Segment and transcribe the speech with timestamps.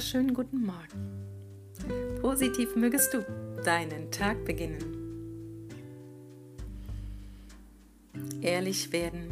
[0.00, 2.22] wunderschönen guten Morgen.
[2.22, 3.22] Positiv mögest du
[3.66, 4.78] deinen Tag beginnen.
[8.40, 9.30] Ehrlich werden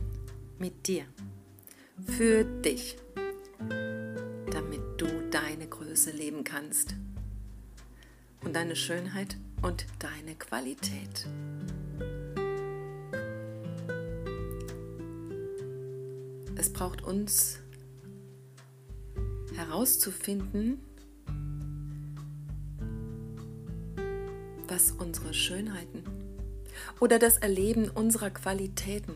[0.58, 1.04] mit dir,
[2.04, 2.98] für dich,
[4.50, 6.94] damit du deine Größe leben kannst
[8.44, 11.26] und deine Schönheit und deine Qualität.
[16.56, 17.60] Es braucht uns
[19.68, 20.78] herauszufinden,
[24.66, 26.04] was unsere Schönheiten
[27.00, 29.14] oder das Erleben unserer Qualitäten,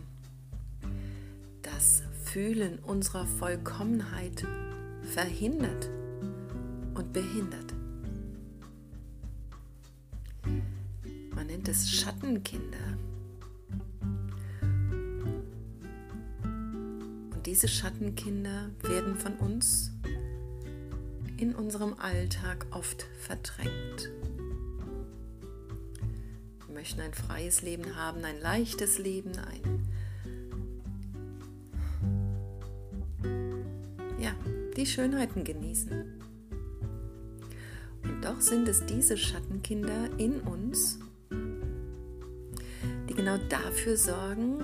[1.62, 4.46] das Fühlen unserer Vollkommenheit
[5.02, 5.88] verhindert
[6.94, 7.74] und behindert.
[11.34, 12.98] Man nennt es Schattenkinder.
[16.42, 19.92] Und diese Schattenkinder werden von uns
[21.42, 24.12] in unserem Alltag oft verdrängt.
[26.66, 29.88] Wir möchten ein freies Leben haben, ein leichtes Leben, ein
[34.20, 34.30] ja,
[34.76, 36.22] die Schönheiten genießen.
[38.04, 41.00] Und doch sind es diese Schattenkinder in uns,
[43.08, 44.62] die genau dafür sorgen,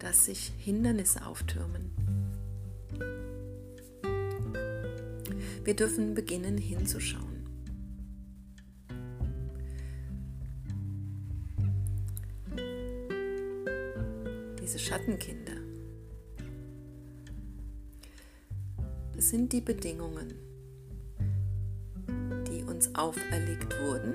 [0.00, 1.97] dass sich Hindernisse auftürmen.
[5.68, 7.44] Wir dürfen beginnen hinzuschauen.
[14.58, 15.52] Diese Schattenkinder,
[19.14, 20.32] das sind die Bedingungen,
[22.50, 24.14] die uns auferlegt wurden,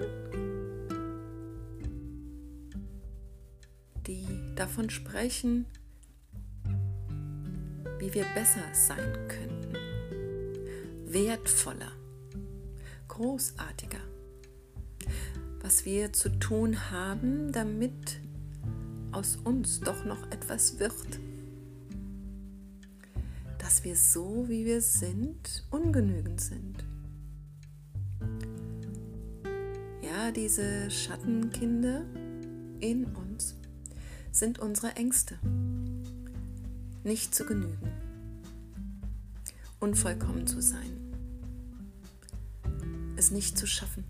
[4.08, 5.68] die davon sprechen,
[8.00, 9.63] wie wir besser sein können
[11.14, 11.92] wertvoller,
[13.08, 14.00] großartiger,
[15.62, 18.20] was wir zu tun haben, damit
[19.12, 21.20] aus uns doch noch etwas wird.
[23.60, 26.84] Dass wir so, wie wir sind, ungenügend sind.
[30.02, 32.04] Ja, diese Schattenkinder
[32.80, 33.56] in uns
[34.32, 35.38] sind unsere Ängste,
[37.04, 37.92] nicht zu genügen,
[39.80, 41.03] unvollkommen zu sein
[43.24, 44.04] es nicht zu schaffen.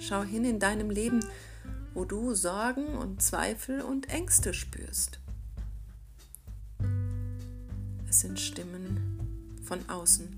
[0.00, 1.20] Schau hin in deinem Leben,
[1.94, 5.20] wo du Sorgen und Zweifel und Ängste spürst.
[8.08, 10.28] Es sind Stimmen von außen,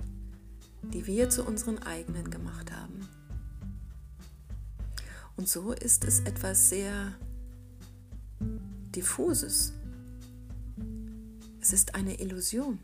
[0.93, 3.09] die wir zu unseren eigenen gemacht haben.
[5.37, 7.15] Und so ist es etwas sehr
[8.95, 9.73] diffuses.
[11.63, 12.81] Es ist eine Illusion.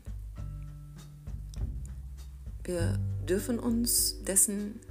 [2.67, 4.81] Wir dürfen uns dessen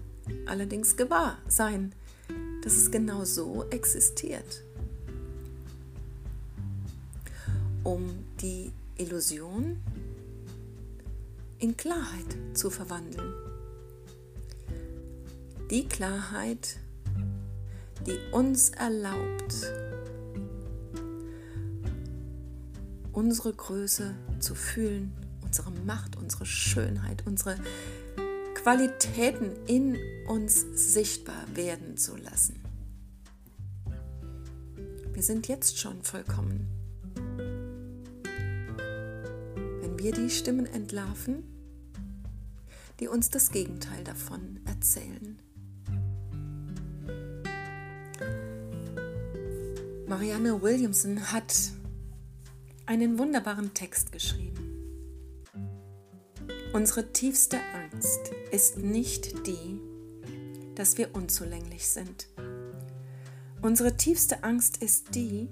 [0.47, 1.95] allerdings gewahr sein,
[2.65, 4.65] dass es genau so existiert.
[7.85, 9.77] Um die Illusion
[11.59, 13.35] in Klarheit zu verwandeln.
[15.71, 16.79] Die Klarheit,
[18.07, 19.71] die uns erlaubt,
[23.13, 25.26] unsere Größe zu fühlen
[25.59, 27.57] unsere Macht, unsere Schönheit, unsere
[28.55, 29.97] Qualitäten in
[30.27, 32.61] uns sichtbar werden zu lassen.
[35.15, 36.67] Wir sind jetzt schon vollkommen.
[39.81, 41.43] Wenn wir die Stimmen entlarven,
[43.01, 45.39] die uns das Gegenteil davon erzählen.
[50.07, 51.55] Marianne Williamson hat
[52.85, 54.56] einen wunderbaren Text geschrieben.
[56.73, 59.81] Unsere tiefste Angst ist nicht die,
[60.75, 62.29] dass wir unzulänglich sind.
[63.63, 65.49] Unsere tiefste Angst ist die,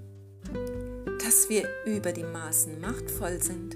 [1.23, 3.75] dass wir über die Maßen machtvoll sind.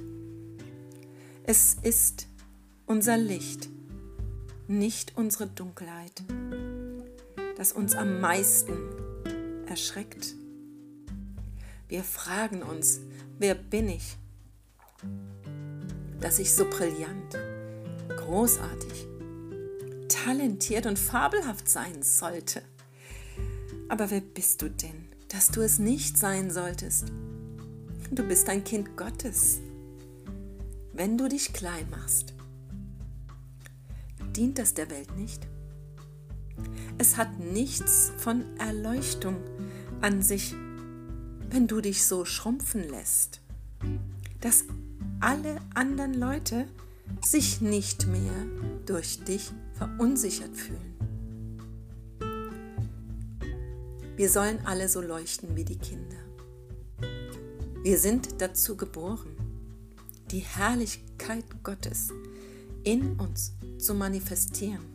[1.43, 2.27] Es ist
[2.85, 3.69] unser Licht,
[4.67, 6.23] nicht unsere Dunkelheit,
[7.57, 8.77] das uns am meisten
[9.67, 10.35] erschreckt.
[11.87, 12.99] Wir fragen uns,
[13.39, 14.15] wer bin ich?
[16.21, 17.37] Dass ich so brillant,
[18.17, 19.07] großartig,
[20.07, 22.61] talentiert und fabelhaft sein sollte.
[23.87, 27.11] Aber wer bist du denn, dass du es nicht sein solltest?
[28.11, 29.59] Du bist ein Kind Gottes.
[30.93, 32.33] Wenn du dich klein machst,
[34.35, 35.47] dient das der Welt nicht.
[36.97, 39.37] Es hat nichts von Erleuchtung
[40.01, 40.53] an sich,
[41.49, 43.41] wenn du dich so schrumpfen lässt.
[44.41, 44.65] Das
[45.19, 46.65] alle anderen Leute
[47.21, 48.33] sich nicht mehr
[48.85, 50.89] durch dich verunsichert fühlen.
[54.15, 56.17] Wir sollen alle so leuchten wie die Kinder.
[57.83, 59.35] Wir sind dazu geboren,
[60.31, 62.09] die Herrlichkeit Gottes
[62.83, 64.85] in uns zu manifestieren.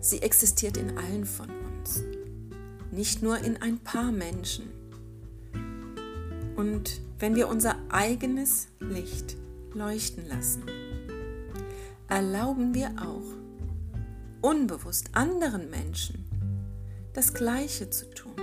[0.00, 2.02] Sie existiert in allen von uns,
[2.90, 4.81] nicht nur in ein paar Menschen.
[6.62, 9.36] Und wenn wir unser eigenes Licht
[9.74, 10.62] leuchten lassen,
[12.08, 13.34] erlauben wir auch,
[14.42, 16.24] unbewusst anderen Menschen
[17.14, 18.36] das Gleiche zu tun,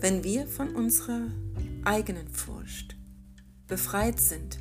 [0.00, 1.28] wenn wir von unserer
[1.82, 2.94] eigenen Furcht
[3.68, 4.58] befreit sind,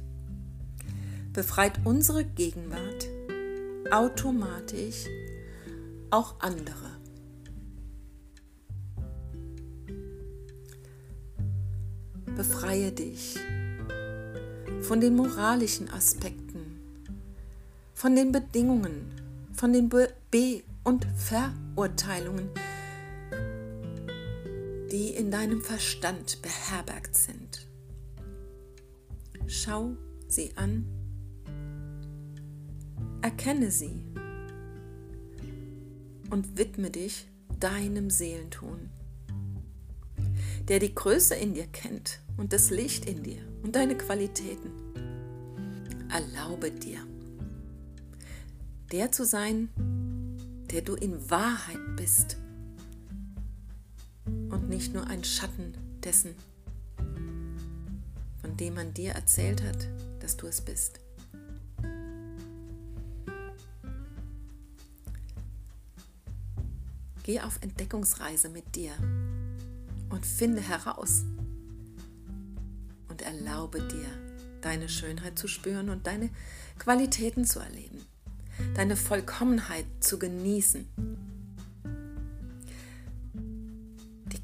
[1.34, 3.10] befreit unsere Gegenwart
[3.92, 5.06] automatisch
[6.12, 6.96] auch andere.
[12.38, 13.36] Befreie dich
[14.82, 16.80] von den moralischen Aspekten,
[17.96, 19.12] von den Bedingungen,
[19.54, 22.52] von den Be- und Verurteilungen,
[24.92, 27.68] die in deinem Verstand beherbergt sind.
[29.48, 29.98] Schau
[30.28, 30.86] sie an,
[33.24, 34.00] erkenne sie.
[36.30, 37.28] Und widme dich
[37.60, 38.92] deinem Seelentun,
[40.68, 44.72] der die Größe in dir kennt und das Licht in dir und deine Qualitäten.
[46.10, 47.00] Erlaube dir,
[48.92, 49.70] der zu sein,
[50.72, 52.38] der du in Wahrheit bist
[54.26, 55.74] und nicht nur ein Schatten
[56.04, 56.36] dessen,
[58.42, 59.88] von dem man dir erzählt hat,
[60.20, 61.00] dass du es bist.
[67.24, 68.94] Geh auf Entdeckungsreise mit dir
[70.10, 71.24] und finde heraus.
[73.10, 74.08] Und erlaube dir,
[74.62, 76.30] deine Schönheit zu spüren und deine
[76.80, 78.06] Qualitäten zu erleben,
[78.76, 80.88] deine Vollkommenheit zu genießen.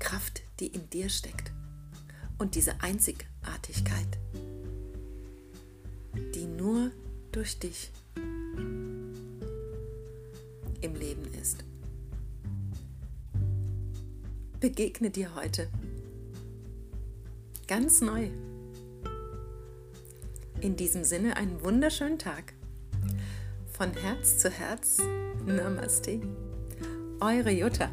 [0.03, 1.51] Kraft, die in dir steckt
[2.37, 4.19] und diese Einzigartigkeit,
[6.35, 6.91] die nur
[7.31, 7.91] durch dich
[14.63, 15.67] Begegne dir heute
[17.67, 18.29] ganz neu.
[20.61, 22.53] In diesem Sinne einen wunderschönen Tag.
[23.73, 24.99] Von Herz zu Herz.
[25.45, 26.21] Namaste.
[27.19, 27.89] Eure Jutta.